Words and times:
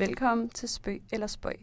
Velkommen 0.00 0.48
til 0.48 0.68
Spøg 0.68 1.02
eller 1.12 1.26
Spøg. 1.26 1.56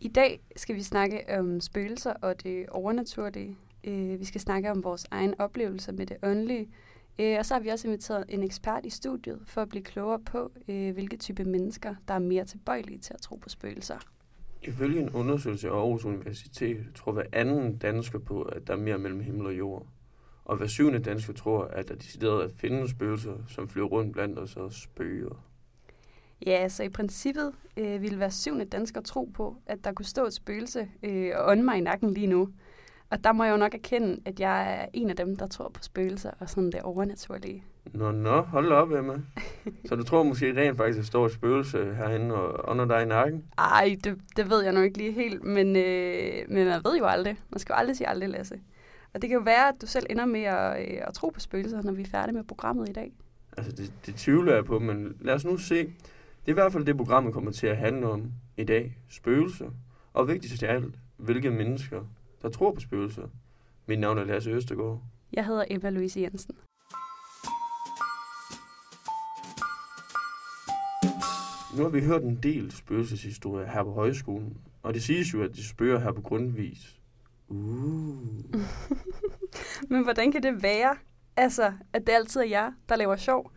I 0.00 0.08
dag 0.08 0.40
skal 0.56 0.76
vi 0.76 0.82
snakke 0.82 1.38
om 1.38 1.60
spøgelser 1.60 2.12
og 2.12 2.42
det 2.42 2.66
overnaturlige. 2.68 3.56
Øh, 3.84 4.20
vi 4.20 4.24
skal 4.24 4.40
snakke 4.40 4.70
om 4.70 4.84
vores 4.84 5.06
egen 5.10 5.34
oplevelser 5.40 5.92
med 5.92 6.06
det 6.06 6.16
åndelige. 6.22 6.68
Øh, 7.18 7.38
og 7.38 7.46
så 7.46 7.54
har 7.54 7.60
vi 7.60 7.68
også 7.68 7.88
inviteret 7.88 8.24
en 8.28 8.42
ekspert 8.42 8.86
i 8.86 8.90
studiet 8.90 9.40
for 9.46 9.62
at 9.62 9.68
blive 9.68 9.84
klogere 9.84 10.20
på, 10.20 10.52
øh, 10.68 10.92
hvilke 10.92 11.16
type 11.16 11.44
mennesker, 11.44 11.94
der 12.08 12.14
er 12.14 12.18
mere 12.18 12.44
tilbøjelige 12.44 12.98
til 12.98 13.14
at 13.14 13.20
tro 13.20 13.36
på 13.36 13.48
spøgelser. 13.48 13.98
Ifølge 14.62 15.00
en 15.00 15.10
undersøgelse 15.10 15.68
af 15.68 15.72
Aarhus 15.72 16.04
Universitet 16.04 16.86
tror 16.94 17.12
hver 17.12 17.26
anden 17.32 17.78
dansker 17.78 18.18
på, 18.18 18.42
at 18.42 18.66
der 18.66 18.72
er 18.72 18.78
mere 18.78 18.98
mellem 18.98 19.20
himmel 19.20 19.46
og 19.46 19.58
jord. 19.58 19.86
Og 20.44 20.56
hver 20.56 20.66
syvende 20.66 20.98
dansker 20.98 21.32
tror, 21.32 21.64
at 21.64 21.88
der 21.88 21.94
decideret 21.94 22.44
at 22.44 22.50
finde 22.56 22.88
spøgelser, 22.88 23.36
som 23.48 23.68
flyver 23.68 23.88
rundt 23.88 24.12
blandt 24.12 24.38
os 24.38 24.56
og 24.56 24.72
spøger. 24.72 25.51
Ja, 26.46 26.68
så 26.68 26.82
i 26.82 26.88
princippet 26.88 27.52
øh, 27.76 28.02
ville 28.02 28.16
hver 28.16 28.28
syvende 28.28 28.64
dansker 28.64 29.00
tro 29.00 29.30
på, 29.34 29.56
at 29.66 29.84
der 29.84 29.92
kunne 29.92 30.06
stå 30.06 30.26
et 30.26 30.34
spøgelse 30.34 30.88
øh, 31.02 31.30
og 31.34 31.50
ånde 31.50 31.62
mig 31.62 31.78
i 31.78 31.80
nakken 31.80 32.14
lige 32.14 32.26
nu. 32.26 32.48
Og 33.10 33.24
der 33.24 33.32
må 33.32 33.44
jeg 33.44 33.52
jo 33.52 33.56
nok 33.56 33.74
erkende, 33.74 34.20
at 34.24 34.40
jeg 34.40 34.80
er 34.80 34.86
en 34.92 35.10
af 35.10 35.16
dem, 35.16 35.36
der 35.36 35.46
tror 35.46 35.68
på 35.68 35.82
spøgelser 35.82 36.30
og 36.38 36.50
sådan 36.50 36.72
det 36.72 36.82
overnaturlige. 36.82 37.64
Nå, 37.92 38.10
nå, 38.10 38.40
hold 38.40 38.72
op, 38.72 38.92
Emma. 38.92 39.14
Så 39.88 39.96
du 39.96 40.02
tror 40.02 40.22
måske 40.22 40.60
rent 40.60 40.76
faktisk, 40.76 40.98
at 40.98 41.02
der 41.02 41.06
står 41.06 41.26
et 41.26 41.32
spøgelse 41.32 41.94
herinde 41.94 42.34
og 42.34 42.68
under 42.70 42.84
dig 42.84 43.02
i 43.02 43.06
nakken? 43.06 43.44
Ej, 43.58 43.96
det, 44.04 44.18
det 44.36 44.50
ved 44.50 44.62
jeg 44.62 44.72
nok 44.72 44.84
ikke 44.84 44.98
lige 44.98 45.12
helt, 45.12 45.44
men, 45.44 45.76
øh, 45.76 46.32
men 46.48 46.66
man 46.66 46.80
ved 46.84 46.98
jo 46.98 47.04
aldrig. 47.04 47.36
Man 47.50 47.58
skal 47.58 47.72
jo 47.72 47.78
aldrig 47.78 47.96
sige 47.96 48.08
aldrig, 48.08 48.28
Lasse. 48.28 48.60
Og 49.14 49.22
det 49.22 49.30
kan 49.30 49.38
jo 49.38 49.44
være, 49.44 49.68
at 49.68 49.74
du 49.82 49.86
selv 49.86 50.06
ender 50.10 50.26
med 50.26 50.42
at, 50.42 50.80
øh, 50.80 50.98
at 51.06 51.14
tro 51.14 51.28
på 51.28 51.40
spøgelser, 51.40 51.82
når 51.82 51.92
vi 51.92 52.02
er 52.02 52.06
færdige 52.06 52.34
med 52.34 52.44
programmet 52.44 52.88
i 52.88 52.92
dag. 52.92 53.12
Altså, 53.56 53.72
det, 53.72 53.92
det 54.06 54.14
tvivler 54.14 54.54
jeg 54.54 54.64
på, 54.64 54.78
men 54.78 55.16
lad 55.20 55.34
os 55.34 55.44
nu 55.44 55.56
se. 55.56 55.92
Det 56.42 56.48
er 56.48 56.52
i 56.52 56.60
hvert 56.60 56.72
fald 56.72 56.84
det, 56.84 56.96
programmet 56.96 57.32
kommer 57.32 57.50
til 57.50 57.66
at 57.66 57.76
handle 57.76 58.06
om 58.06 58.32
i 58.56 58.64
dag. 58.64 58.98
Spøgelser. 59.08 59.70
Og 60.12 60.28
vigtigst 60.28 60.62
af 60.62 60.74
alt, 60.74 60.94
hvilke 61.16 61.50
mennesker, 61.50 62.04
der 62.42 62.48
tror 62.48 62.72
på 62.72 62.80
spøgelser. 62.80 63.28
Mit 63.86 63.98
navn 63.98 64.18
er 64.18 64.24
Lasse 64.24 64.50
Østergaard. 64.50 65.02
Jeg 65.32 65.46
hedder 65.46 65.64
Emma 65.70 65.90
Louise 65.90 66.20
Jensen. 66.20 66.54
Nu 71.76 71.82
har 71.82 71.88
vi 71.88 72.04
hørt 72.04 72.22
en 72.22 72.38
del 72.42 72.72
spøgelseshistorier 72.72 73.66
her 73.66 73.82
på 73.82 73.92
højskolen, 73.92 74.56
og 74.82 74.94
det 74.94 75.02
siges 75.02 75.34
jo, 75.34 75.42
at 75.42 75.54
de 75.54 75.68
spøger 75.68 75.98
her 75.98 76.12
på 76.12 76.20
grundvis. 76.20 77.00
Uh. 77.48 77.58
Men 79.90 80.02
hvordan 80.02 80.32
kan 80.32 80.42
det 80.42 80.62
være, 80.62 80.96
altså, 81.36 81.72
at 81.92 82.06
det 82.06 82.12
altid 82.12 82.40
er 82.40 82.44
jer, 82.44 82.72
der 82.88 82.96
laver 82.96 83.16
sjov? 83.16 83.52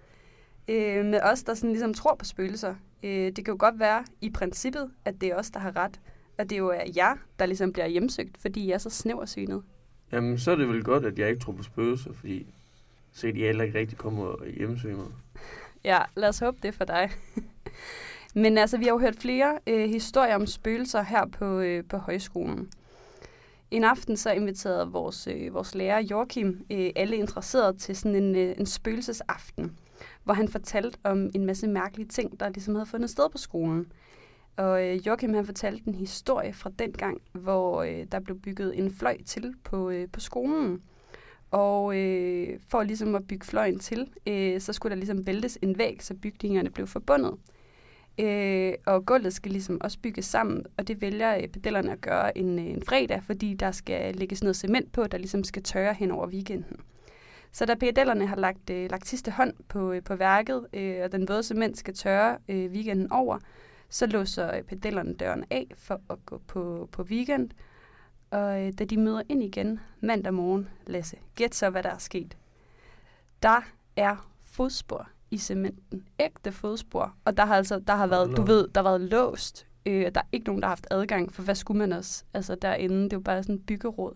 Øh, 0.68 1.06
med 1.06 1.20
os, 1.22 1.44
der 1.44 1.54
sådan 1.54 1.70
ligesom 1.70 1.94
tror 1.94 2.16
på 2.16 2.26
spøgelser. 2.26 2.76
Øh, 3.04 3.26
det 3.26 3.36
kan 3.36 3.48
jo 3.48 3.56
godt 3.60 3.80
være 3.80 4.06
i 4.22 4.30
princippet, 4.30 4.92
at 5.06 5.22
det 5.22 5.30
er 5.30 5.36
os, 5.36 5.52
der 5.52 5.60
har 5.60 5.76
ret. 5.76 6.00
Og 6.38 6.50
det 6.50 6.56
er 6.56 6.60
jo 6.60 6.74
jer, 6.96 7.16
der 7.40 7.46
ligesom 7.46 7.74
bliver 7.74 7.88
hjemsøgt, 7.88 8.38
fordi 8.38 8.66
I 8.66 8.72
er 8.72 8.78
så 8.78 8.90
snæversynet. 8.90 9.64
Jamen, 10.12 10.38
så 10.38 10.52
er 10.52 10.56
det 10.56 10.68
vel 10.68 10.84
godt, 10.84 11.06
at 11.06 11.20
jeg 11.20 11.30
ikke 11.30 11.42
tror 11.42 11.54
på 11.54 11.64
spøgelser, 11.64 12.14
fordi 12.14 12.46
så 13.12 13.28
kan 13.28 13.36
de 13.36 13.40
heller 13.40 13.64
ikke 13.64 13.80
rigtig 13.80 13.98
komme 13.98 14.22
og 14.22 14.48
hjemsøge 14.58 14.96
mig. 14.96 15.08
Ja, 15.84 16.00
lad 16.16 16.30
os 16.30 16.40
håbe 16.40 16.58
det 16.64 16.74
for 16.74 16.86
dig. 16.86 17.10
Men 18.36 18.58
altså, 18.58 18.78
vi 18.78 18.84
har 18.84 18.92
jo 18.92 19.00
hørt 19.00 19.16
flere 19.16 19.60
øh, 19.68 19.90
historier 19.90 20.36
om 20.36 20.48
spøgelser 20.48 21.02
her 21.02 21.26
på, 21.26 21.60
øh, 21.60 21.84
på 21.90 21.98
højskolen. 21.98 22.70
En 23.72 23.84
aften 23.84 24.18
så 24.18 24.32
inviterede 24.32 24.92
vores, 24.92 25.28
øh, 25.28 25.54
vores 25.54 25.76
lærer 25.76 26.00
Joachim 26.00 26.66
øh, 26.72 26.90
alle 26.96 27.16
interesserede 27.16 27.78
til 27.78 27.96
sådan 27.96 28.16
en, 28.16 28.36
øh, 28.36 28.56
en 28.58 28.66
spøgelsesaften, 28.66 29.78
hvor 30.24 30.34
han 30.34 30.48
fortalte 30.48 30.98
om 31.04 31.30
en 31.36 31.46
masse 31.46 31.68
mærkelige 31.68 32.08
ting, 32.08 32.40
der 32.40 32.50
ligesom 32.50 32.76
havde 32.76 32.86
fundet 32.86 33.10
sted 33.10 33.30
på 33.32 33.38
skolen. 33.38 33.92
Og 34.58 34.88
øh, 34.88 35.08
Joachim 35.08 35.34
han 35.34 35.46
fortalte 35.46 35.84
en 35.88 35.96
historie 35.96 36.54
fra 36.54 36.72
den 36.80 36.92
gang, 36.92 37.22
hvor 37.32 37.84
øh, 37.84 38.06
der 38.12 38.20
blev 38.20 38.40
bygget 38.40 38.78
en 38.78 38.92
fløj 38.92 39.18
til 39.26 39.54
på, 39.64 39.90
øh, 39.90 40.08
på 40.14 40.20
skolen. 40.20 40.82
Og 41.52 41.98
øh, 41.98 42.60
for 42.68 42.84
ligesom 42.84 43.16
at 43.16 43.28
bygge 43.28 43.46
fløjen 43.46 43.80
til, 43.80 44.08
øh, 44.28 44.62
så 44.62 44.74
skulle 44.74 44.90
der 44.90 44.96
ligesom 44.96 45.28
væltes 45.28 45.58
en 45.62 45.78
væg, 45.78 46.04
så 46.04 46.14
bygningerne 46.14 46.70
blev 46.70 46.88
forbundet. 46.88 47.34
Øh, 48.20 48.74
og 48.86 49.06
gulvet 49.06 49.34
skal 49.34 49.52
ligesom 49.52 49.82
også 49.82 50.00
bygges 50.00 50.26
sammen, 50.26 50.66
og 50.78 50.88
det 50.88 51.02
vælger 51.02 51.38
øh, 51.38 51.48
pedellerne 51.48 51.92
at 51.92 52.02
gøre 52.02 52.38
en, 52.38 52.60
øh, 52.60 52.66
en 52.66 52.84
fredag, 52.84 53.24
fordi 53.24 53.54
der 53.54 53.72
skal 53.72 54.16
lægges 54.16 54.44
noget 54.44 54.56
cement 54.56 54.92
på, 54.92 55.08
der 55.08 55.18
ligesom 55.18 55.44
skal 55.44 55.64
tørre 55.64 55.94
hen 55.94 56.12
over 56.12 56.28
weekenden. 56.28 56.78
Så 57.56 57.66
da 57.66 57.76
pedellerne 57.76 58.28
har 58.28 58.36
lagt, 58.36 58.70
øh, 58.70 58.90
lagt 58.90 59.08
sidste 59.08 59.32
hånd 59.32 59.54
på, 59.68 59.92
øh, 59.92 60.04
på 60.04 60.16
værket, 60.16 60.68
øh, 60.74 61.04
og 61.04 61.12
den 61.12 61.28
våde 61.28 61.44
cement 61.44 61.78
skal 61.78 61.94
tørre 61.94 62.38
øh, 62.50 62.72
weekenden 62.72 63.12
over, 63.12 63.40
så 63.90 64.06
låser 64.06 64.56
øh, 64.56 64.64
pedellerne 64.64 65.14
døren 65.14 65.46
af 65.50 65.68
for 65.76 66.02
at 66.10 66.26
gå 66.26 66.42
på, 66.48 66.90
på 66.92 67.04
weekend. 67.04 67.50
Og 68.32 68.62
øh, 68.62 68.74
da 68.80 68.86
de 68.86 68.98
møder 68.98 69.22
ind 69.30 69.44
igen 69.44 69.80
mandag 70.00 70.34
morgen, 70.34 70.70
Lasse, 70.88 71.18
gæt 71.36 71.56
så, 71.56 71.70
hvad 71.70 71.84
der 71.84 71.90
er 71.90 71.98
sket. 71.98 72.38
Der 73.44 73.62
er 73.96 74.30
fodspor 74.44 75.10
i 75.32 75.38
cementen. 75.38 76.08
Ægte 76.20 76.52
fodspor. 76.52 77.16
Og 77.26 77.38
der 77.38 77.46
har 77.46 77.56
altså, 77.56 77.80
der 77.80 77.96
har 77.96 78.08
været, 78.08 78.38
du 78.38 78.42
ved, 78.42 78.68
der 78.68 78.82
har 78.82 78.90
været 78.90 79.02
låst. 79.02 79.68
Øh, 79.86 80.12
der 80.16 80.22
er 80.22 80.28
ikke 80.32 80.46
nogen, 80.46 80.62
der 80.62 80.68
har 80.68 80.72
haft 80.72 80.88
adgang, 80.92 81.34
for 81.34 81.44
hvad 81.44 81.56
skulle 81.56 81.78
man 81.78 81.94
også? 81.94 82.24
Altså 82.34 82.56
derinde, 82.56 83.04
det 83.04 83.14
er 83.14 83.18
jo 83.18 83.22
bare 83.22 83.44
sådan 83.44 83.56
en 83.56 83.62
byggeråd. 83.62 84.14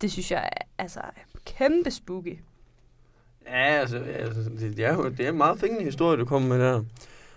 Det 0.00 0.12
synes 0.12 0.30
jeg 0.30 0.50
er 0.52 0.64
altså 0.78 1.00
kæmpe 1.44 1.90
spooky. 1.90 2.38
Ja, 3.46 3.80
altså, 3.80 3.98
altså 3.98 4.40
det, 4.42 4.76
det, 4.76 4.84
er 4.84 4.94
jo 4.94 5.08
det 5.08 5.20
er 5.20 5.30
en 5.30 5.36
meget 5.36 5.58
fængende 5.58 5.84
historie, 5.84 6.18
du 6.18 6.24
kommer 6.24 6.48
med 6.48 6.66
der. 6.66 6.84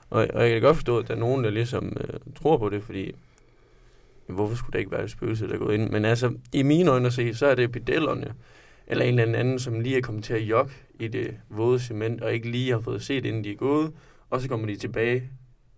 Og, 0.09 0.27
og 0.33 0.43
jeg 0.43 0.51
kan 0.51 0.61
godt 0.61 0.77
forstå, 0.77 0.97
at 0.97 1.07
der 1.07 1.15
er 1.15 1.19
nogen, 1.19 1.43
der 1.43 1.49
ligesom 1.49 1.97
øh, 1.99 2.19
tror 2.35 2.57
på 2.57 2.69
det, 2.69 2.83
fordi 2.83 3.15
hvorfor 4.27 4.55
skulle 4.55 4.73
der 4.73 4.79
ikke 4.79 4.91
være 4.91 5.03
et 5.03 5.11
spøgelse, 5.11 5.47
der 5.47 5.53
er 5.53 5.57
gået 5.57 5.73
ind? 5.73 5.89
Men 5.89 6.05
altså, 6.05 6.33
i 6.53 6.63
mine 6.63 6.91
øjne 6.91 7.07
at 7.07 7.13
se, 7.13 7.33
så 7.33 7.45
er 7.45 7.55
det 7.55 7.71
pedellerne, 7.71 8.33
eller 8.87 9.05
en 9.05 9.19
eller 9.19 9.39
anden, 9.39 9.59
som 9.59 9.79
lige 9.79 9.97
er 9.97 10.01
kommet 10.01 10.23
til 10.23 10.33
at 10.33 10.41
jokke 10.41 10.73
i 10.99 11.07
det 11.07 11.37
våde 11.49 11.79
cement, 11.79 12.21
og 12.21 12.33
ikke 12.33 12.51
lige 12.51 12.71
har 12.71 12.79
fået 12.79 13.01
set, 13.01 13.25
inden 13.25 13.43
de 13.43 13.51
er 13.51 13.55
gået, 13.55 13.93
og 14.29 14.41
så 14.41 14.49
kommer 14.49 14.67
de 14.67 14.75
tilbage, 14.75 15.29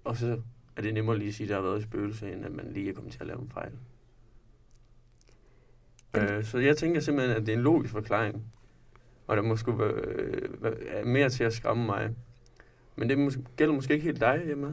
og 0.04 0.18
så 0.18 0.38
er 0.76 0.82
det 0.82 0.94
nemmere 0.94 1.18
lige 1.18 1.28
at 1.28 1.34
sige, 1.34 1.46
at 1.46 1.50
der 1.50 1.56
har 1.56 1.62
været 1.62 1.78
et 1.78 1.84
spøgelse, 1.84 2.32
end 2.32 2.46
at 2.46 2.52
man 2.52 2.72
lige 2.74 2.90
er 2.90 2.94
kommet 2.94 3.12
til 3.12 3.20
at 3.22 3.28
lave 3.28 3.42
en 3.42 3.52
fejl. 3.54 3.72
Øh, 6.18 6.44
så 6.44 6.58
jeg 6.58 6.78
tænker 6.78 7.00
simpelthen, 7.02 7.38
at 7.38 7.42
det 7.46 7.50
er 7.54 7.58
en 7.58 7.64
logisk 7.64 7.94
forklaring, 7.94 8.44
og 9.28 9.38
der 9.38 9.44
måske 9.44 9.80
være, 9.80 9.92
øh, 9.92 10.64
være 10.64 11.06
mere 11.06 11.30
til 11.30 11.44
at 11.44 11.54
skræmme 11.54 11.86
mig. 11.86 12.10
Men 12.96 13.10
det 13.10 13.18
måske, 13.18 13.42
gælder 13.58 13.74
måske 13.74 13.94
ikke 13.94 14.06
helt 14.06 14.20
dig, 14.22 14.42
Emma. 14.46 14.68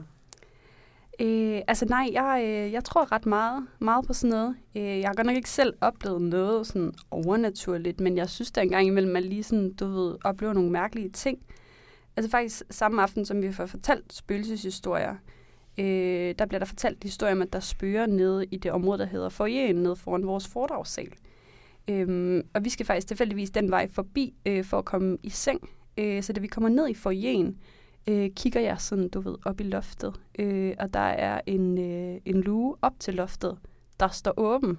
Øh, 1.21 1.61
altså 1.69 1.85
nej, 1.85 2.11
jeg, 2.13 2.43
øh, 2.45 2.73
jeg 2.73 2.85
tror 2.85 3.13
ret 3.13 3.27
meget, 3.27 3.67
meget 3.79 4.07
på 4.07 4.13
sådan 4.13 4.31
noget. 4.31 4.57
Øh, 4.77 5.01
jeg 5.01 5.09
har 5.09 5.15
godt 5.15 5.27
nok 5.27 5.37
ikke 5.37 5.51
selv 5.51 5.75
oplevet 5.81 6.23
noget 6.23 6.67
sådan 6.67 6.93
overnaturligt, 7.11 8.01
men 8.01 8.17
jeg 8.17 8.31
synes, 8.31 8.51
der 8.53 8.63
engang 8.63 8.87
imellem, 8.87 9.13
man 9.13 9.23
lige 9.23 9.43
sådan, 9.43 9.73
du 9.75 9.87
ved, 9.87 10.17
oplever 10.25 10.53
nogle 10.53 10.71
mærkelige 10.71 11.11
ting. 11.11 11.39
Altså 12.17 12.31
faktisk 12.31 12.63
samme 12.71 13.03
aften, 13.03 13.25
som 13.25 13.43
vi 13.43 13.53
får 13.53 13.67
fortalt 13.67 14.13
spøgelseshistorier, 14.13 15.15
øh, 15.79 16.35
der 16.39 16.47
bliver 16.47 16.59
der 16.59 16.67
fortalt 16.67 17.03
historier 17.03 17.35
om, 17.35 17.43
at 17.43 17.53
der 17.53 17.61
spøger 17.61 18.07
nede 18.07 18.45
i 18.45 18.57
det 18.57 18.73
område, 18.73 18.99
der 18.99 19.07
hedder 19.07 19.29
Foyeren, 19.29 19.77
nede 19.77 19.97
foran 19.97 20.27
vores 20.27 20.49
foredragssal. 20.49 21.07
Øh, 21.07 21.34
Øhm, 21.89 22.43
og 22.55 22.65
vi 22.65 22.71
skal 22.71 22.87
faktisk 22.87 23.07
tilfældigvis 23.07 23.51
den 23.51 23.71
vej 23.71 23.89
forbi 23.89 24.35
øh, 24.47 24.65
for 24.65 24.79
at 24.79 24.85
komme 24.85 25.19
i 25.23 25.31
seng. 25.31 25.69
Øh, 25.99 26.23
så 26.23 26.33
da 26.33 26.41
vi 26.41 26.47
kommer 26.47 26.69
ned 26.69 26.89
i 26.89 26.95
forjen, 26.95 27.59
øh, 28.09 28.31
kigger 28.37 28.61
jeg 28.61 28.81
sådan, 28.81 29.09
du 29.09 29.21
ved, 29.21 29.37
op 29.45 29.61
i 29.61 29.65
loftet, 29.65 30.21
øh, 30.39 30.75
og 30.79 30.95
der 30.95 31.01
er 31.01 31.41
en, 31.47 31.79
øh, 31.79 32.21
en 32.25 32.41
luge 32.41 32.77
op 32.83 32.95
til 32.99 33.15
loftet, 33.15 33.59
der 34.01 34.09
står 34.09 34.35
åben. 34.37 34.79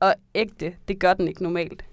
Og 0.00 0.14
ægte, 0.34 0.74
det 0.88 0.98
gør 0.98 1.14
den 1.14 1.28
ikke 1.28 1.42
normalt. 1.42 1.84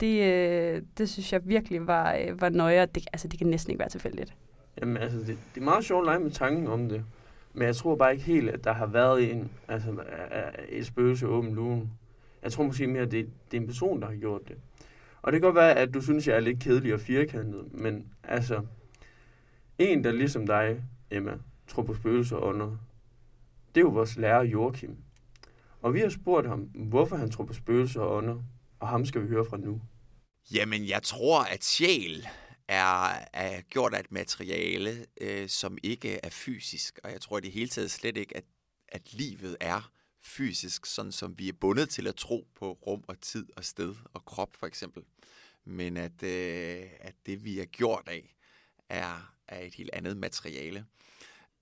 Det, 0.00 0.22
øh, 0.22 0.82
det 0.98 1.08
synes 1.08 1.32
jeg 1.32 1.40
virkelig 1.44 1.86
var, 1.86 2.14
øh, 2.14 2.40
var 2.40 2.48
nøje. 2.48 2.86
Det, 2.86 3.06
altså, 3.12 3.28
det 3.28 3.38
kan 3.38 3.46
næsten 3.46 3.70
ikke 3.70 3.80
være 3.80 3.88
tilfældigt. 3.88 4.34
Jamen, 4.80 4.96
altså, 4.96 5.18
det, 5.18 5.38
det 5.54 5.60
er 5.60 5.64
meget 5.64 5.84
sjovt 5.84 6.02
at 6.02 6.06
lege 6.06 6.20
med 6.20 6.30
tanken 6.30 6.66
om 6.66 6.88
det. 6.88 7.04
Men 7.52 7.66
jeg 7.66 7.76
tror 7.76 7.96
bare 7.96 8.12
ikke 8.12 8.24
helt, 8.24 8.50
at 8.50 8.64
der 8.64 8.72
har 8.72 8.86
været 8.86 9.32
en, 9.32 9.50
altså, 9.68 9.94
et 10.68 10.86
spøgelse 10.86 11.26
åben 11.26 11.54
lugen. 11.54 11.90
Jeg 12.42 12.52
tror 12.52 12.64
måske 12.64 12.86
mere, 12.86 13.02
at 13.02 13.10
det, 13.10 13.30
det 13.50 13.56
er 13.56 13.60
en 13.60 13.66
person, 13.66 14.00
der 14.02 14.08
har 14.08 14.16
gjort 14.16 14.48
det. 14.48 14.56
Og 15.22 15.32
det 15.32 15.40
kan 15.40 15.46
godt 15.46 15.54
være, 15.54 15.74
at 15.74 15.94
du 15.94 16.00
synes, 16.00 16.28
jeg 16.28 16.36
er 16.36 16.40
lidt 16.40 16.60
kedelig 16.60 16.94
og 16.94 17.00
firkantet, 17.00 17.72
men 17.72 18.12
altså, 18.24 18.66
en, 19.78 20.04
der 20.04 20.12
ligesom 20.12 20.46
dig, 20.46 20.82
Emma, 21.10 21.38
tror 21.68 21.82
på 21.82 21.94
spøgelser 21.94 22.36
og 22.36 22.48
ånder, 22.48 22.76
det 23.74 23.80
er 23.80 23.84
jo 23.84 23.88
vores 23.88 24.16
lærer 24.16 24.42
Joachim. 24.42 24.96
Og 25.82 25.94
vi 25.94 26.00
har 26.00 26.08
spurgt 26.08 26.48
ham, 26.48 26.60
hvorfor 26.60 27.16
han 27.16 27.30
tror 27.30 27.44
på 27.44 27.52
spøgelser 27.52 28.00
og 28.00 28.16
ånder, 28.16 28.42
og 28.80 28.88
ham 28.88 29.04
skal 29.04 29.22
vi 29.22 29.28
høre 29.28 29.44
fra 29.44 29.56
nu. 29.56 29.80
Jamen, 30.54 30.88
jeg 30.88 31.02
tror, 31.02 31.42
at 31.42 31.64
sjæl 31.64 32.26
er, 32.68 33.08
er 33.32 33.60
gjort 33.60 33.94
af 33.94 34.00
et 34.00 34.12
materiale, 34.12 34.90
øh, 35.20 35.48
som 35.48 35.78
ikke 35.82 36.20
er 36.22 36.30
fysisk. 36.30 36.98
Og 37.04 37.12
jeg 37.12 37.20
tror 37.20 37.38
i 37.38 37.40
det 37.40 37.52
hele 37.52 37.68
taget 37.68 37.90
slet 37.90 38.16
ikke, 38.16 38.36
at, 38.36 38.44
at 38.88 39.12
livet 39.12 39.56
er 39.60 39.90
fysisk, 40.26 40.86
sådan 40.86 41.12
som 41.12 41.38
vi 41.38 41.48
er 41.48 41.52
bundet 41.52 41.88
til 41.88 42.06
at 42.06 42.16
tro 42.16 42.48
på 42.54 42.72
rum 42.72 43.04
og 43.08 43.20
tid 43.20 43.46
og 43.56 43.64
sted 43.64 43.94
og 44.14 44.24
krop 44.24 44.56
for 44.56 44.66
eksempel. 44.66 45.02
Men 45.64 45.96
at, 45.96 46.22
øh, 46.22 46.82
at 47.00 47.14
det, 47.26 47.44
vi 47.44 47.60
er 47.60 47.64
gjort 47.64 48.08
af, 48.08 48.34
er, 48.88 49.34
er 49.48 49.60
et 49.60 49.74
helt 49.74 49.90
andet 49.92 50.16
materiale. 50.16 50.86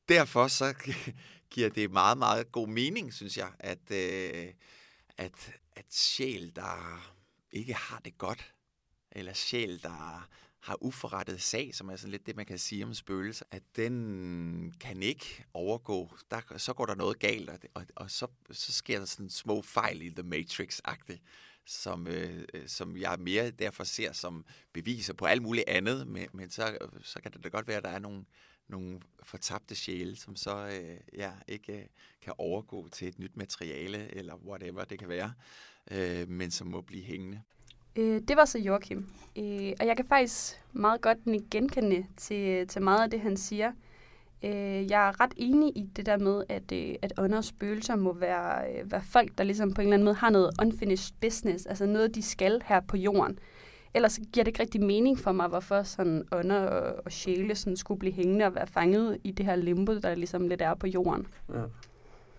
derfor 0.09 0.49
så 0.49 0.75
giver 1.51 1.69
det 1.69 1.91
meget, 1.91 2.19
meget 2.19 2.53
god 2.53 2.69
mening, 2.69 3.15
synes 3.15 3.37
jeg, 3.37 3.53
at, 3.59 3.91
øh, 3.91 4.53
at, 5.19 5.53
at 5.73 5.87
sjæl, 5.91 6.53
der 6.57 7.01
ikke 7.53 7.75
har 7.75 7.99
det 7.99 8.19
godt, 8.19 8.55
eller 9.13 9.33
sjæl, 9.33 9.83
der 9.83 10.29
har 10.65 10.83
uforrettet 10.83 11.43
sag, 11.43 11.75
som 11.75 11.89
er 11.89 11.97
sådan 11.97 12.11
lidt 12.11 12.27
det, 12.27 12.37
man 12.37 12.47
kan 12.47 12.59
sige 12.59 12.85
om 12.85 12.95
spøgelser, 12.95 13.45
at 13.51 13.63
den 13.77 14.75
kan 14.81 15.03
ikke 15.03 15.45
overgå. 15.55 16.17
Der, 16.31 16.41
så 16.57 16.73
går 16.73 16.87
der 16.87 16.95
noget 16.95 17.19
galt, 17.19 17.51
og, 17.51 17.59
og, 17.75 17.87
og 17.97 18.11
så, 18.11 18.27
så 18.51 18.73
sker 18.73 18.99
der 18.99 19.07
sådan 19.07 19.31
små 19.31 19.63
fejl 19.63 20.03
i 20.03 20.11
The 20.11 20.23
Matrix-agtigt, 20.23 21.21
som, 21.65 22.07
øh, 22.07 22.47
som 22.67 22.97
jeg 22.97 23.17
mere 23.19 23.51
derfor 23.51 23.85
ser 23.85 24.13
som 24.13 24.45
beviser 24.73 25.13
på 25.13 25.25
alt 25.25 25.43
muligt 25.43 25.69
andet, 25.69 26.07
men, 26.07 26.29
men 26.33 26.51
så, 26.51 26.79
så 27.03 27.21
kan 27.23 27.33
det 27.33 27.45
da 27.45 27.49
godt 27.49 27.69
være, 27.69 27.77
at 27.77 27.85
der 27.85 27.91
er 27.91 27.99
nogle, 27.99 28.25
nogle 28.69 29.01
fortabte 29.23 29.75
sjæle, 29.75 30.17
som 30.17 30.37
så 30.37 30.67
øh, 30.67 31.01
ja, 31.13 31.33
ikke 31.49 31.73
øh, 31.73 31.87
kan 32.23 32.33
overgå 32.39 32.89
til 32.89 33.09
et 33.09 33.19
nyt 33.19 33.37
materiale, 33.37 34.15
eller 34.15 34.35
whatever 34.35 34.85
det 34.85 34.99
kan 34.99 35.09
være, 35.09 35.33
øh, 35.91 36.29
men 36.29 36.51
som 36.51 36.67
må 36.67 36.81
blive 36.81 37.05
hængende. 37.05 37.43
Øh, 37.97 38.21
det 38.29 38.37
var 38.37 38.45
så 38.45 38.59
Joachim. 38.59 39.07
Øh, 39.39 39.73
og 39.81 39.87
jeg 39.87 39.97
kan 39.97 40.07
faktisk 40.09 40.61
meget 40.73 41.01
godt 41.01 41.19
genkende 41.51 42.07
til, 42.17 42.69
til 42.69 42.83
meget 42.83 43.03
af 43.03 43.11
det, 43.11 43.21
han 43.21 43.37
siger. 43.37 43.73
Øh, 44.45 44.91
jeg 44.91 45.09
er 45.09 45.21
ret 45.21 45.35
enig 45.37 45.73
i 45.77 45.83
det 45.97 46.07
der 46.07 46.19
med, 46.19 46.45
at, 46.49 46.73
øh, 46.73 46.95
at 47.03 47.13
ånder 47.19 47.37
og 47.37 47.45
spøgelser 47.45 47.97
må 47.97 48.13
være, 48.13 48.71
øh, 48.71 48.93
være 48.93 49.03
folk, 49.03 49.39
der 49.39 49.45
ligesom 49.45 49.75
på 49.75 49.81
en 49.81 49.87
eller 49.87 49.95
anden 49.95 50.05
måde 50.05 50.15
har 50.15 50.31
noget 50.31 50.51
unfinished 50.63 51.15
business, 51.21 51.67
altså 51.67 51.87
noget, 51.87 52.15
de 52.15 52.23
skal 52.23 52.63
her 52.65 52.81
på 52.81 52.97
jorden. 52.97 53.39
Ellers 53.95 54.21
giver 54.33 54.45
det 54.45 54.49
ikke 54.49 54.61
rigtig 54.61 54.83
mening 54.83 55.19
for 55.19 55.33
mig, 55.33 55.49
hvorfor 55.49 55.83
sådan 55.83 56.25
ånder 56.33 56.61
og, 56.61 57.03
og 57.05 57.13
sjæle 57.13 57.55
sådan 57.55 57.77
skulle 57.77 57.99
blive 57.99 58.13
hængende 58.13 58.45
og 58.45 58.55
være 58.55 58.67
fanget 58.67 59.19
i 59.25 59.31
det 59.31 59.47
her 59.47 59.57
limbo, 59.57 59.99
der 59.99 60.15
ligesom 60.15 60.49
lidt 60.49 60.63
er 60.63 60.75
på 60.75 60.87
jorden. 60.87 61.27
Ja. 61.55 61.63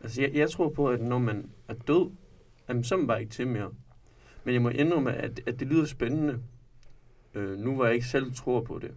Altså, 0.03 0.21
jeg, 0.21 0.31
jeg 0.33 0.49
tror 0.49 0.69
på, 0.69 0.89
at 0.89 1.01
når 1.01 1.19
man 1.19 1.49
er 1.67 1.73
død, 1.73 2.11
jamen, 2.69 2.83
så 2.83 2.95
er 2.95 2.99
man 2.99 3.07
bare 3.07 3.21
ikke 3.21 3.33
til 3.33 3.47
mere. 3.47 3.71
Men 4.45 4.53
jeg 4.53 4.61
må 4.61 4.69
indrømme, 4.69 5.13
at, 5.13 5.41
at 5.47 5.59
det 5.59 5.67
lyder 5.67 5.85
spændende, 5.85 6.39
øh, 7.33 7.59
nu 7.59 7.75
hvor 7.75 7.85
jeg 7.85 7.93
ikke 7.93 8.07
selv 8.07 8.33
tror 8.35 8.61
på 8.61 8.79
det. 8.79 8.91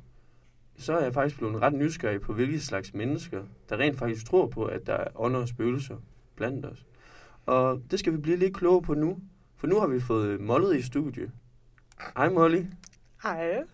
Så 0.76 0.92
er 0.92 1.02
jeg 1.02 1.14
faktisk 1.14 1.38
blevet 1.38 1.62
ret 1.62 1.74
nysgerrig 1.74 2.20
på, 2.20 2.32
hvilke 2.32 2.60
slags 2.60 2.94
mennesker, 2.94 3.42
der 3.68 3.76
rent 3.76 3.98
faktisk 3.98 4.26
tror 4.26 4.46
på, 4.46 4.64
at 4.64 4.86
der 4.86 4.94
er 4.94 5.06
ånder 5.14 5.40
og 5.40 5.48
spøgelser 5.48 5.96
blandt 6.36 6.66
os. 6.66 6.86
Og 7.46 7.82
det 7.90 7.98
skal 7.98 8.12
vi 8.12 8.18
blive 8.18 8.36
lidt 8.36 8.56
klogere 8.56 8.82
på 8.82 8.94
nu, 8.94 9.18
for 9.56 9.66
nu 9.66 9.80
har 9.80 9.86
vi 9.86 10.00
fået 10.00 10.40
Mollet 10.40 10.76
i 10.76 10.82
studie. 10.82 11.30
Hej 12.16 12.28
Molly. 12.28 12.64
Hej. 13.22 13.64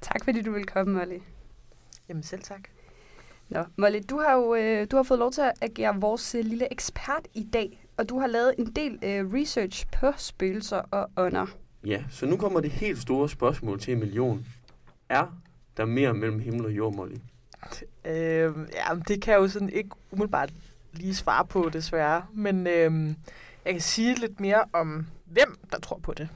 Tak 0.00 0.24
fordi 0.24 0.42
du 0.42 0.52
vil 0.52 0.66
komme, 0.66 0.98
Molly. 0.98 1.18
Jamen 2.08 2.22
selv 2.22 2.42
tak. 2.42 2.60
Nå, 3.48 3.64
Molly, 3.76 4.00
du 4.10 4.18
har 4.18 4.34
jo 4.34 4.54
øh, 4.54 4.86
du 4.90 4.96
har 4.96 5.02
fået 5.02 5.18
lov 5.18 5.32
til 5.32 5.40
at 5.40 5.52
agere 5.60 6.00
vores 6.00 6.34
øh, 6.34 6.44
lille 6.44 6.72
ekspert 6.72 7.28
i 7.34 7.48
dag 7.52 7.79
og 8.00 8.08
du 8.08 8.18
har 8.18 8.26
lavet 8.26 8.54
en 8.58 8.66
del 8.66 8.98
øh, 9.02 9.32
research 9.32 9.86
på 10.00 10.12
spøgelser 10.16 10.76
og 10.76 11.10
ånder. 11.16 11.46
Ja, 11.86 12.04
så 12.10 12.26
nu 12.26 12.36
kommer 12.36 12.60
det 12.60 12.70
helt 12.70 12.98
store 12.98 13.28
spørgsmål 13.28 13.80
til 13.80 13.92
en 13.92 13.98
million. 13.98 14.46
Er 15.08 15.26
der 15.76 15.84
mere 15.84 16.14
mellem 16.14 16.40
himmel 16.40 16.66
og 16.66 16.72
jord, 16.72 16.94
Molly? 16.94 17.14
Øh, 18.04 18.54
ja, 18.72 18.94
det 19.08 19.22
kan 19.22 19.32
jeg 19.32 19.40
jo 19.40 19.48
sådan 19.48 19.68
ikke 19.68 19.90
umiddelbart 20.10 20.52
lige 20.92 21.14
svare 21.14 21.46
på, 21.46 21.70
desværre. 21.72 22.26
Men 22.32 22.66
øh, 22.66 23.14
jeg 23.64 23.72
kan 23.74 23.80
sige 23.80 24.14
lidt 24.14 24.40
mere 24.40 24.64
om, 24.72 25.06
hvem 25.24 25.58
der 25.72 25.78
tror 25.78 25.98
på 25.98 26.14
det. 26.14 26.28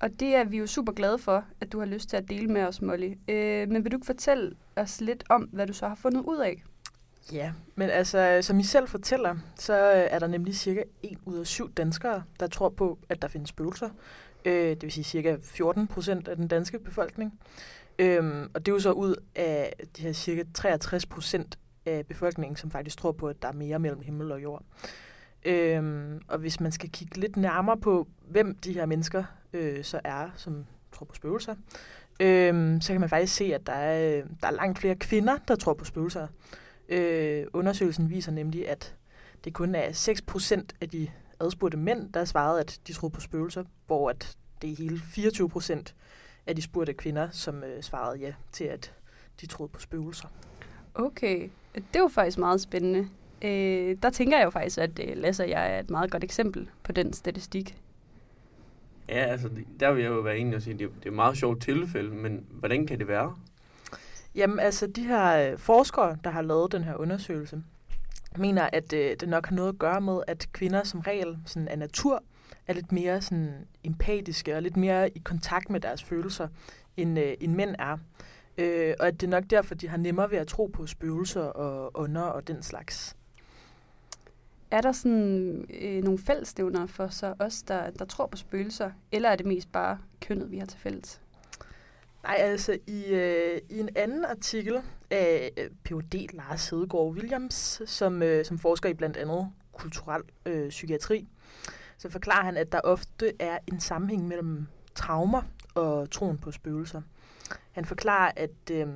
Og 0.00 0.20
det 0.20 0.34
er 0.34 0.44
vi 0.44 0.58
jo 0.58 0.66
super 0.66 0.92
glade 0.92 1.18
for, 1.18 1.44
at 1.60 1.72
du 1.72 1.78
har 1.78 1.86
lyst 1.86 2.08
til 2.08 2.16
at 2.16 2.28
dele 2.28 2.48
med 2.48 2.62
os, 2.62 2.82
Molly. 2.82 3.12
Øh, 3.28 3.68
men 3.68 3.84
vil 3.84 3.92
du 3.92 3.96
ikke 3.96 4.06
fortælle 4.06 4.54
os 4.76 5.00
lidt 5.00 5.24
om, 5.28 5.42
hvad 5.42 5.66
du 5.66 5.72
så 5.72 5.88
har 5.88 5.94
fundet 5.94 6.20
ud 6.20 6.38
af? 6.38 6.62
Ja, 7.32 7.52
men 7.74 7.90
altså, 7.90 8.38
som 8.42 8.60
I 8.60 8.62
selv 8.62 8.88
fortæller, 8.88 9.36
så 9.56 9.72
øh, 9.72 10.06
er 10.10 10.18
der 10.18 10.26
nemlig 10.26 10.56
cirka 10.56 10.82
1 11.02 11.18
ud 11.24 11.38
af 11.38 11.46
7 11.46 11.72
danskere, 11.72 12.22
der 12.40 12.46
tror 12.46 12.68
på, 12.68 12.98
at 13.08 13.22
der 13.22 13.28
findes 13.28 13.48
spøgelser. 13.48 13.88
Øh, 14.44 14.70
det 14.70 14.82
vil 14.82 14.92
sige 14.92 15.04
cirka 15.04 15.36
14 15.42 15.86
procent 15.86 16.28
af 16.28 16.36
den 16.36 16.48
danske 16.48 16.78
befolkning. 16.78 17.40
Øhm, 17.98 18.50
og 18.54 18.66
det 18.66 18.72
er 18.72 18.74
jo 18.74 18.80
så 18.80 18.92
ud 18.92 19.16
af 19.34 19.72
de 19.96 20.02
her 20.02 20.12
cirka 20.12 20.42
63 20.54 21.06
procent 21.06 21.58
af 21.86 22.06
befolkningen, 22.06 22.56
som 22.56 22.70
faktisk 22.70 22.98
tror 22.98 23.12
på, 23.12 23.28
at 23.28 23.42
der 23.42 23.48
er 23.48 23.52
mere 23.52 23.78
mellem 23.78 24.00
himmel 24.00 24.32
og 24.32 24.42
jord. 24.42 24.62
Øhm, 25.44 26.20
og 26.28 26.38
hvis 26.38 26.60
man 26.60 26.72
skal 26.72 26.90
kigge 26.90 27.20
lidt 27.20 27.36
nærmere 27.36 27.76
på, 27.76 28.08
hvem 28.28 28.56
de 28.56 28.72
her 28.72 28.86
mennesker 28.86 29.24
øh, 29.52 29.84
så 29.84 30.00
er, 30.04 30.30
som 30.36 30.66
tror 30.92 31.06
på 31.06 31.14
spøgelser, 31.14 31.54
øh, 32.20 32.82
så 32.82 32.92
kan 32.92 33.00
man 33.00 33.08
faktisk 33.08 33.34
se, 33.34 33.54
at 33.54 33.66
der 33.66 33.72
er, 33.72 34.18
øh, 34.18 34.24
der 34.40 34.46
er 34.46 34.52
langt 34.52 34.78
flere 34.78 34.94
kvinder, 34.94 35.38
der 35.48 35.56
tror 35.56 35.74
på 35.74 35.84
spøgelser. 35.84 36.26
Øh, 36.88 37.46
undersøgelsen 37.52 38.10
viser 38.10 38.32
nemlig, 38.32 38.68
at 38.68 38.94
det 39.44 39.52
kun 39.52 39.74
er 39.74 39.88
6% 39.88 40.66
af 40.80 40.88
de 40.88 41.08
adspurgte 41.40 41.76
mænd, 41.76 42.12
der 42.12 42.24
svarede, 42.24 42.60
at 42.60 42.80
de 42.86 42.92
troede 42.92 43.14
på 43.14 43.20
spøgelser, 43.20 43.64
hvor 43.86 44.10
at 44.10 44.36
det 44.62 44.72
er 44.72 44.76
hele 44.76 44.96
24% 44.96 45.94
af 46.46 46.56
de 46.56 46.62
spurgte 46.62 46.92
kvinder, 46.92 47.28
som 47.30 47.64
øh, 47.64 47.82
svarede 47.82 48.18
ja 48.18 48.32
til, 48.52 48.64
at 48.64 48.92
de 49.40 49.46
troede 49.46 49.72
på 49.72 49.80
spøgelser. 49.80 50.28
Okay, 50.94 51.48
det 51.74 51.96
er 51.96 52.00
jo 52.00 52.08
faktisk 52.08 52.38
meget 52.38 52.60
spændende. 52.60 53.08
Øh, 53.42 53.96
der 54.02 54.10
tænker 54.10 54.36
jeg 54.38 54.44
jo 54.44 54.50
faktisk, 54.50 54.78
at 54.78 54.98
øh, 54.98 55.16
Lasse 55.16 55.42
og 55.42 55.50
jeg 55.50 55.74
er 55.74 55.80
et 55.80 55.90
meget 55.90 56.10
godt 56.10 56.24
eksempel 56.24 56.70
på 56.82 56.92
den 56.92 57.12
statistik. 57.12 57.76
Ja, 59.08 59.24
altså, 59.24 59.50
der 59.80 59.92
vil 59.92 60.02
jeg 60.02 60.10
jo 60.10 60.20
være 60.20 60.38
enig 60.38 60.56
og 60.56 60.62
sige, 60.62 60.74
at 60.74 60.80
det, 60.80 60.90
det 60.98 61.04
er 61.04 61.10
et 61.10 61.16
meget 61.16 61.36
sjovt 61.36 61.62
tilfælde, 61.62 62.10
men 62.10 62.46
hvordan 62.50 62.86
kan 62.86 62.98
det 62.98 63.08
være? 63.08 63.36
Jamen 64.34 64.58
altså, 64.58 64.86
de 64.86 65.02
her 65.02 65.52
øh, 65.52 65.58
forskere, 65.58 66.16
der 66.24 66.30
har 66.30 66.42
lavet 66.42 66.72
den 66.72 66.84
her 66.84 66.94
undersøgelse, 66.94 67.62
mener, 68.36 68.68
at 68.72 68.92
øh, 68.92 69.16
det 69.20 69.28
nok 69.28 69.46
har 69.46 69.56
noget 69.56 69.68
at 69.68 69.78
gøre 69.78 70.00
med, 70.00 70.20
at 70.26 70.48
kvinder 70.52 70.84
som 70.84 71.00
regel 71.00 71.38
sådan 71.46 71.68
af 71.68 71.78
natur 71.78 72.22
er 72.66 72.72
lidt 72.72 72.92
mere 72.92 73.22
sådan 73.22 73.66
empatiske 73.84 74.56
og 74.56 74.62
lidt 74.62 74.76
mere 74.76 75.10
i 75.10 75.18
kontakt 75.24 75.70
med 75.70 75.80
deres 75.80 76.02
følelser, 76.02 76.48
end, 76.96 77.18
øh, 77.18 77.34
end 77.40 77.54
mænd 77.54 77.74
er. 77.78 77.98
Øh, 78.58 78.94
og 79.00 79.06
at 79.06 79.20
det 79.20 79.26
er 79.26 79.30
nok 79.30 79.44
derfor, 79.50 79.74
de 79.74 79.88
har 79.88 79.96
nemmere 79.96 80.30
ved 80.30 80.38
at 80.38 80.46
tro 80.46 80.66
på 80.66 80.86
spøgelser 80.86 81.42
og 81.42 81.90
ånder 81.94 82.22
og 82.22 82.48
den 82.48 82.62
slags. 82.62 83.16
Er 84.70 84.80
der 84.80 84.92
sådan 84.92 85.66
øh, 85.80 86.02
nogle 86.02 86.18
fællesnævner 86.18 86.86
for 86.86 87.08
så 87.08 87.34
os, 87.38 87.62
der, 87.62 87.90
der 87.90 88.04
tror 88.04 88.26
på 88.26 88.36
spøgelser, 88.36 88.90
eller 89.12 89.28
er 89.28 89.36
det 89.36 89.46
mest 89.46 89.72
bare 89.72 89.98
kønnet, 90.20 90.50
vi 90.50 90.58
har 90.58 90.66
til 90.66 90.80
fælles? 90.80 91.20
Nej, 92.24 92.36
altså 92.38 92.78
i, 92.86 93.04
øh, 93.04 93.60
i 93.70 93.78
en 93.78 93.88
anden 93.96 94.24
artikel 94.24 94.82
af 95.10 95.50
øh, 95.56 95.70
Ph.D. 95.84 96.26
Lars 96.32 96.70
Hedegaard 96.70 97.12
Williams, 97.12 97.82
som, 97.86 98.22
øh, 98.22 98.44
som 98.44 98.58
forsker 98.58 98.88
i 98.88 98.94
blandt 98.94 99.16
andet 99.16 99.50
kulturel 99.72 100.22
øh, 100.46 100.68
psykiatri, 100.68 101.28
så 101.98 102.08
forklarer 102.08 102.44
han, 102.44 102.56
at 102.56 102.72
der 102.72 102.80
ofte 102.80 103.32
er 103.38 103.58
en 103.66 103.80
sammenhæng 103.80 104.28
mellem 104.28 104.66
traumer 104.94 105.42
og 105.74 106.10
troen 106.10 106.38
på 106.38 106.50
spøgelser. 106.50 107.02
Han 107.72 107.84
forklarer, 107.84 108.32
at, 108.36 108.70
øh, 108.72 108.86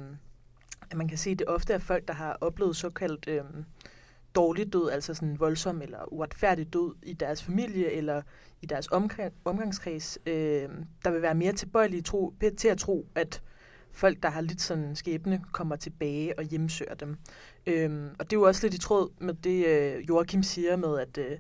at 0.91 0.97
man 0.97 1.09
kan 1.09 1.19
se, 1.19 1.31
at 1.31 1.39
det 1.39 1.49
ofte 1.49 1.73
er 1.73 1.79
folk, 1.79 2.09
der 2.09 2.15
har 2.15 2.39
oplevet 2.41 2.77
såkaldt 2.77 3.29
øh, 3.29 3.43
dårlig 4.35 4.73
død, 4.73 4.91
altså 4.91 5.15
sådan 5.15 5.41
voldsom 5.41 5.83
eller 5.83 6.13
uretfærdig 6.13 6.73
død 6.73 6.95
i 7.03 7.13
deres 7.13 7.43
familie 7.43 7.93
eller 7.93 8.23
i 8.63 8.67
deres 8.67 8.89
omgang, 8.89 9.33
omgangskreds, 9.45 10.19
øh, 10.27 10.69
der 11.05 11.11
vil 11.11 11.23
være 11.23 11.35
mere 11.35 11.53
tilbøjelige 11.53 12.03
tro, 12.03 12.35
til 12.59 12.69
at 12.69 12.79
tro, 12.79 13.07
at 13.15 13.43
folk, 13.93 14.23
der 14.23 14.29
har 14.29 14.41
lidt 14.41 14.61
sådan 14.61 14.97
skæbne, 14.97 15.45
kommer 15.53 15.77
tilbage 15.77 16.39
og 16.39 16.45
hjemsøger 16.45 16.95
dem. 16.95 17.17
Øh, 17.67 18.11
og 18.19 18.31
det 18.31 18.37
er 18.37 18.41
jo 18.41 18.47
også 18.47 18.67
lidt 18.67 18.75
i 18.75 18.81
tråd 18.81 19.11
med 19.19 19.35
det, 19.35 19.67
øh, 19.67 20.09
Joachim 20.09 20.43
siger 20.43 20.77
med, 20.77 20.99
at, 20.99 21.19
øh, 21.19 21.39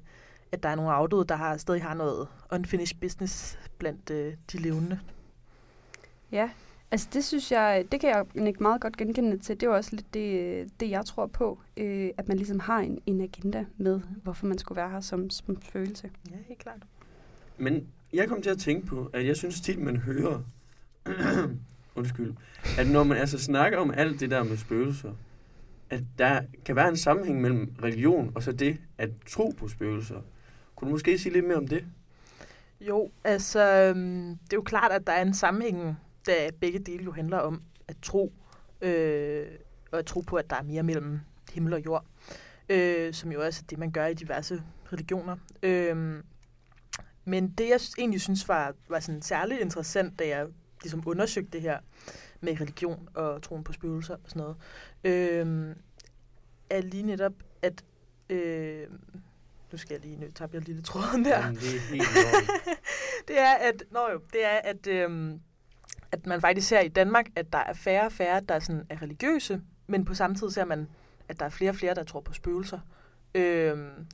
at 0.52 0.62
der 0.62 0.68
er 0.68 0.74
nogle 0.74 0.92
afdøde, 0.92 1.24
der 1.24 1.36
har, 1.36 1.56
stadig 1.56 1.82
har 1.82 1.94
noget 1.94 2.28
unfinished 2.52 3.00
business 3.00 3.58
blandt 3.78 4.10
øh, 4.10 4.34
de 4.52 4.58
levende. 4.58 5.00
Ja, 6.32 6.50
Altså 6.90 7.08
det 7.12 7.24
synes 7.24 7.52
jeg, 7.52 7.84
det 7.92 8.00
kan 8.00 8.10
jeg 8.10 8.46
ikke 8.46 8.62
meget 8.62 8.80
godt 8.80 8.96
genkende 8.96 9.38
til. 9.38 9.60
Det 9.60 9.66
er 9.66 9.70
også 9.70 9.90
lidt 9.92 10.14
det, 10.14 10.80
det 10.80 10.90
jeg 10.90 11.04
tror 11.04 11.26
på, 11.26 11.58
øh, 11.76 12.10
at 12.16 12.28
man 12.28 12.36
ligesom 12.36 12.60
har 12.60 12.78
en, 12.78 12.98
en 13.06 13.20
agenda 13.20 13.64
med, 13.76 14.00
hvorfor 14.22 14.46
man 14.46 14.58
skulle 14.58 14.76
være 14.76 14.90
her 14.90 15.00
som, 15.00 15.30
som 15.30 15.60
følelse. 15.60 16.10
Ja, 16.30 16.36
helt 16.48 16.60
klart. 16.60 16.82
Men 17.58 17.86
jeg 18.12 18.28
kom 18.28 18.42
til 18.42 18.50
at 18.50 18.58
tænke 18.58 18.86
på, 18.86 19.10
at 19.12 19.26
jeg 19.26 19.36
synes 19.36 19.60
tit, 19.60 19.78
man 19.78 19.96
hører, 19.96 20.42
undskyld, 21.94 22.34
at 22.78 22.88
når 22.90 23.04
man 23.04 23.18
altså 23.18 23.38
snakker 23.38 23.78
om 23.78 23.90
alt 23.90 24.20
det 24.20 24.30
der 24.30 24.42
med 24.42 24.56
spøgelser, 24.56 25.12
at 25.90 26.02
der 26.18 26.40
kan 26.64 26.76
være 26.76 26.88
en 26.88 26.96
sammenhæng 26.96 27.40
mellem 27.40 27.74
religion 27.82 28.32
og 28.34 28.42
så 28.42 28.52
det 28.52 28.78
at 28.98 29.10
tro 29.26 29.54
på 29.58 29.68
spøgelser. 29.68 30.20
Kunne 30.76 30.88
du 30.88 30.92
måske 30.92 31.18
sige 31.18 31.32
lidt 31.32 31.46
mere 31.46 31.56
om 31.56 31.68
det? 31.68 31.84
Jo, 32.80 33.10
altså, 33.24 33.60
øhm, 33.60 34.38
det 34.44 34.52
er 34.52 34.56
jo 34.56 34.62
klart, 34.62 34.92
at 34.92 35.06
der 35.06 35.12
er 35.12 35.22
en 35.22 35.34
sammenhæng 35.34 35.98
da 36.28 36.50
begge 36.60 36.78
dele 36.78 37.04
jo 37.04 37.12
handler 37.12 37.38
om 37.38 37.62
at 37.88 37.96
tro, 38.02 38.32
øh, 38.80 39.46
og 39.92 39.98
at 39.98 40.06
tro 40.06 40.20
på, 40.20 40.36
at 40.36 40.50
der 40.50 40.56
er 40.56 40.62
mere 40.62 40.82
mellem 40.82 41.20
himmel 41.52 41.72
og 41.72 41.84
jord, 41.84 42.04
øh, 42.68 43.14
som 43.14 43.32
jo 43.32 43.44
også 43.44 43.62
er 43.64 43.66
det, 43.66 43.78
man 43.78 43.90
gør 43.90 44.06
i 44.06 44.14
diverse 44.14 44.62
religioner. 44.92 45.36
Øh, 45.62 46.22
men 47.24 47.48
det, 47.48 47.68
jeg 47.68 47.80
egentlig 47.98 48.20
synes 48.20 48.48
var, 48.48 48.74
var 48.88 49.00
sådan 49.00 49.22
særligt 49.22 49.60
interessant, 49.60 50.18
da 50.18 50.28
jeg 50.28 50.46
ligesom 50.82 51.02
undersøgte 51.06 51.50
det 51.50 51.60
her 51.60 51.78
med 52.40 52.60
religion 52.60 53.08
og 53.14 53.42
troen 53.42 53.64
på 53.64 53.72
spøgelser 53.72 54.14
og 54.14 54.20
sådan 54.26 54.40
noget, 54.40 54.56
øh, 55.04 55.76
er 56.70 56.80
lige 56.80 57.02
netop, 57.02 57.32
at... 57.62 57.84
Øh, 58.30 58.86
nu 59.72 59.78
skal 59.78 59.94
jeg 59.94 60.00
lige, 60.00 60.16
nu 60.16 60.26
tager 60.34 60.48
jeg 60.52 60.62
lille 60.62 60.82
tråden 60.82 61.24
der. 61.24 61.38
Jamen, 61.38 61.54
det 61.54 61.76
er 61.76 61.80
helt 61.80 62.02
det 63.28 63.38
er, 63.38 63.54
at, 63.54 63.84
nå 63.90 64.10
jo, 64.12 64.20
det 64.32 64.44
er, 64.44 64.58
at, 64.64 64.86
øhm, 64.86 65.40
at 66.12 66.26
man 66.26 66.40
faktisk 66.40 66.68
ser 66.68 66.80
i 66.80 66.88
Danmark, 66.88 67.26
at 67.36 67.52
der 67.52 67.58
er 67.58 67.72
færre 67.72 68.06
og 68.06 68.12
færre, 68.12 68.40
der 68.40 68.58
sådan 68.58 68.86
er 68.90 69.02
religiøse, 69.02 69.60
men 69.86 70.04
på 70.04 70.14
samme 70.14 70.36
tid 70.36 70.50
ser 70.50 70.64
man, 70.64 70.88
at 71.28 71.40
der 71.40 71.46
er 71.46 71.50
flere 71.50 71.70
og 71.70 71.76
flere, 71.76 71.94
der 71.94 72.04
tror 72.04 72.20
på 72.20 72.32
spøgelser. 72.32 72.80
Øhm, 73.34 74.06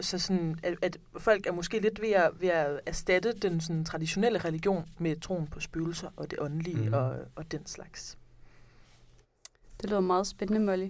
så 0.00 0.18
sådan, 0.18 0.58
at, 0.62 0.74
at 0.82 0.98
folk 1.18 1.46
er 1.46 1.52
måske 1.52 1.78
lidt 1.78 2.00
ved 2.00 2.10
at, 2.10 2.30
ved 2.40 2.48
at 2.48 2.80
erstatte 2.86 3.32
den 3.32 3.60
sådan, 3.60 3.84
traditionelle 3.84 4.38
religion 4.38 4.88
med 4.98 5.20
troen 5.20 5.46
på 5.46 5.60
spøgelser 5.60 6.10
og 6.16 6.30
det 6.30 6.38
åndelige 6.38 6.88
mm. 6.88 6.94
og, 6.94 7.16
og 7.36 7.52
den 7.52 7.66
slags. 7.66 8.18
Det 9.80 9.90
lyder 9.90 10.00
meget 10.00 10.26
spændende, 10.26 10.60
Molly. 10.60 10.88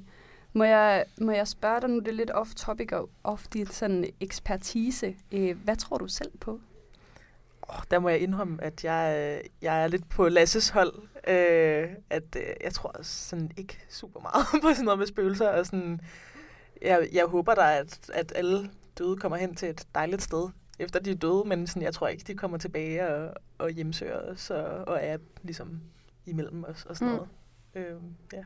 Må 0.52 0.64
jeg, 0.64 1.04
må 1.20 1.30
jeg 1.30 1.48
spørge 1.48 1.80
dig 1.80 1.90
nu, 1.90 1.98
det 1.98 2.08
er 2.08 2.12
lidt 2.12 2.30
off-topic 2.30 2.92
og 2.92 3.10
off 3.24 3.46
din 3.46 3.66
sådan 3.66 4.04
ekspertise. 4.20 5.16
Øh, 5.32 5.64
hvad 5.64 5.76
tror 5.76 5.98
du 5.98 6.08
selv 6.08 6.38
på? 6.40 6.60
Oh, 7.72 7.82
der 7.90 7.98
må 7.98 8.08
jeg 8.08 8.20
indrømme, 8.20 8.64
at 8.64 8.84
jeg, 8.84 9.16
øh, 9.38 9.50
jeg 9.62 9.82
er 9.82 9.88
lidt 9.88 10.08
på 10.08 10.28
Lasses 10.28 10.68
hold. 10.68 10.92
Øh, 11.28 11.88
at 12.10 12.36
øh, 12.36 12.42
jeg 12.64 12.72
tror 12.72 13.02
sådan 13.02 13.50
ikke 13.56 13.78
super 13.88 14.20
meget 14.20 14.46
på 14.62 14.68
sådan 14.68 14.84
noget 14.84 14.98
med 14.98 15.06
spøgelser. 15.06 15.48
Og 15.48 15.66
sådan, 15.66 16.00
jeg, 16.82 17.08
jeg 17.12 17.26
håber 17.26 17.54
da, 17.54 17.78
at, 17.78 18.10
at 18.14 18.32
alle 18.36 18.70
døde 18.98 19.16
kommer 19.16 19.38
hen 19.38 19.54
til 19.54 19.68
et 19.68 19.86
dejligt 19.94 20.22
sted, 20.22 20.48
efter 20.78 21.00
de 21.00 21.10
er 21.10 21.14
døde, 21.14 21.42
men 21.46 21.66
sådan, 21.66 21.82
jeg 21.82 21.94
tror 21.94 22.08
ikke, 22.08 22.24
de 22.26 22.34
kommer 22.34 22.58
tilbage 22.58 23.08
og, 23.08 23.34
og 23.58 23.70
hjemsøger 23.70 24.18
os 24.32 24.50
og, 24.50 24.64
og 24.64 24.98
er 25.02 25.16
ligesom 25.42 25.80
imellem 26.26 26.64
os 26.64 26.84
og 26.84 26.96
sådan 26.96 27.12
Mm. 27.12 27.14
noget. 27.14 27.28
Øh, 27.74 27.96
ja. 28.32 28.44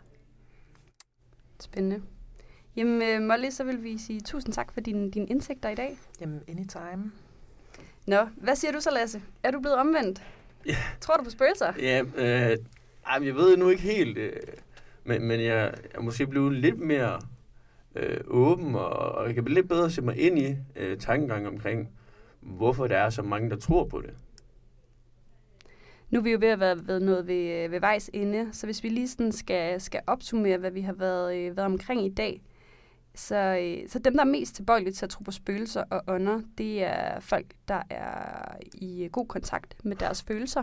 Spændende. 1.61 2.03
Jamen, 2.77 3.03
øh, 3.03 3.23
Molly, 3.23 3.51
så 3.51 3.65
vil 3.65 3.83
vi 3.83 3.99
sige 3.99 4.21
tusind 4.21 4.55
tak 4.55 4.73
for 4.73 4.81
din, 4.81 5.11
dine 5.11 5.27
indsigter 5.27 5.69
i 5.69 5.75
dag. 5.75 5.99
Jamen, 6.21 6.43
anytime. 6.49 7.13
Nå, 8.07 8.29
hvad 8.37 8.57
siger 8.57 8.73
du 8.73 8.81
så, 8.81 8.91
Lasse? 8.91 9.23
Er 9.43 9.51
du 9.51 9.61
blevet 9.61 9.79
omvendt? 9.79 10.23
Ja. 10.67 10.77
Tror 11.01 11.17
du 11.17 11.25
på 11.25 11.31
spøgelser? 11.31 11.73
Ja, 11.79 12.03
øh, 12.17 12.59
jeg 13.27 13.35
ved 13.35 13.57
nu 13.57 13.69
ikke 13.69 13.83
helt, 13.83 14.19
øh, 14.19 14.33
men, 15.05 15.25
men 15.25 15.41
jeg, 15.41 15.47
jeg 15.47 15.75
er 15.95 16.01
måske 16.01 16.27
blevet 16.27 16.53
lidt 16.53 16.79
mere 16.79 17.21
øh, 17.95 18.21
åben, 18.27 18.75
og, 18.75 18.89
og 18.89 19.27
jeg 19.27 19.35
kan 19.35 19.45
blive 19.45 19.55
lidt 19.55 19.69
bedre 19.69 19.91
sætte 19.91 20.07
mig 20.07 20.19
ind 20.19 20.39
i 20.39 20.57
øh, 20.77 20.99
tankegang 20.99 21.49
omkring, 21.49 21.89
hvorfor 22.41 22.87
der 22.87 22.99
er 22.99 23.11
så 23.11 23.23
mange, 23.23 23.51
der 23.51 23.57
tror 23.57 23.85
på 23.85 24.01
det. 24.01 24.15
Nu 26.11 26.19
er 26.19 26.23
vi 26.23 26.31
jo 26.31 26.39
ved 26.41 26.49
at 26.49 26.61
være 26.61 26.87
ved 26.87 27.01
noget 27.01 27.27
ved, 27.27 27.69
ved 27.69 27.81
vejs 27.81 28.11
ende, 28.13 28.49
så 28.53 28.67
hvis 28.67 28.83
vi 28.83 28.89
lige 28.89 29.09
sådan 29.09 29.33
skal, 29.33 29.81
skal 29.81 30.01
opsummere, 30.07 30.59
hvad 30.59 30.71
vi 30.71 30.81
har 30.81 30.93
været, 30.93 31.37
øh, 31.37 31.57
været 31.57 31.67
omkring 31.67 32.07
i 32.07 32.15
dag, 32.15 32.43
så, 33.15 33.37
øh, 33.37 33.89
så 33.89 33.99
dem, 33.99 34.13
der 34.13 34.21
er 34.21 34.25
mest 34.25 34.55
tilbøjelige 34.55 34.93
til 34.93 35.07
at 35.07 35.11
tro 35.11 35.23
på 35.23 35.31
spøgelser 35.31 35.85
og 35.91 36.03
ånder, 36.09 36.41
det 36.59 36.83
er 36.83 37.21
folk, 37.21 37.47
der 37.69 37.83
er 37.91 38.57
i 38.75 39.09
god 39.13 39.27
kontakt 39.27 39.77
med 39.85 39.97
deres 39.97 40.23
følelser. 40.23 40.63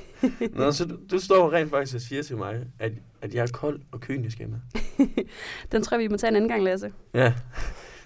Nå, 0.58 0.72
så 0.72 0.84
du, 0.84 0.98
du 1.10 1.18
står 1.18 1.52
rent 1.52 1.70
faktisk 1.70 1.94
og 1.94 2.00
siger 2.00 2.22
til 2.22 2.36
mig, 2.36 2.66
at, 2.78 2.92
at 3.22 3.34
jeg 3.34 3.42
er 3.42 3.46
kold 3.52 3.80
og 3.92 4.00
kynisk, 4.00 4.40
Emma. 4.40 4.60
Den 5.72 5.82
tror 5.82 5.96
jeg, 5.96 6.02
vi 6.02 6.08
må 6.08 6.16
tage 6.16 6.28
en 6.28 6.36
anden 6.36 6.48
gang, 6.48 6.62
Lasse. 6.62 6.92
Ja, 7.14 7.34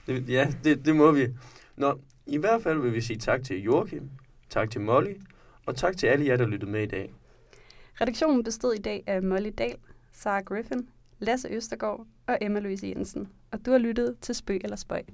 det, 0.06 0.28
ja 0.28 0.52
det, 0.64 0.84
det 0.84 0.96
må 0.96 1.10
vi. 1.10 1.28
Nå, 1.76 1.98
i 2.26 2.36
hvert 2.36 2.62
fald 2.62 2.80
vil 2.80 2.94
vi 2.94 3.00
sige 3.00 3.18
tak 3.18 3.44
til 3.44 3.62
Joachim, 3.62 4.10
tak 4.50 4.70
til 4.70 4.80
Molly, 4.80 5.14
og 5.66 5.76
tak 5.76 5.96
til 5.96 6.06
alle 6.06 6.26
jer, 6.26 6.36
der 6.36 6.46
lyttede 6.46 6.70
med 6.70 6.82
i 6.82 6.86
dag. 6.86 7.14
Redaktionen 8.00 8.44
bestod 8.44 8.74
i 8.74 8.80
dag 8.80 9.04
af 9.06 9.22
Molly 9.22 9.50
Dahl, 9.58 9.76
Sarah 10.12 10.44
Griffin, 10.44 10.88
Lasse 11.18 11.48
Østergaard 11.48 12.06
og 12.26 12.38
Emma 12.40 12.60
Louise 12.60 12.86
Jensen 12.86 13.28
og 13.52 13.66
du 13.66 13.70
har 13.70 13.78
lyttet 13.78 14.16
til 14.20 14.34
Spøg 14.34 14.60
eller 14.64 14.76
Spøg. 14.76 15.04